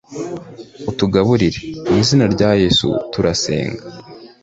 [0.89, 3.83] utugaburire, mu izina rya yesu turasenga